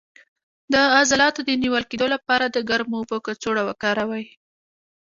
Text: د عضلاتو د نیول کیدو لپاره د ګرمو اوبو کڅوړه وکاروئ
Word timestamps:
د 0.71 0.73
عضلاتو 0.97 1.39
د 1.45 1.49
نیول 1.63 1.83
کیدو 1.91 2.05
لپاره 2.15 2.45
د 2.49 2.57
ګرمو 2.69 2.95
اوبو 2.99 3.17
کڅوړه 3.25 3.63
وکاروئ 3.65 4.25